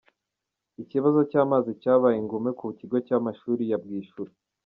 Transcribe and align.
Ikibazo 0.83 1.19
cy’amazi 1.31 1.71
cyabaye 1.81 2.17
ingume 2.19 2.49
ku 2.59 2.65
kigo 2.79 2.97
cy’amashuri 3.05 3.61
cya 3.69 3.77
Bwishura 3.83 4.31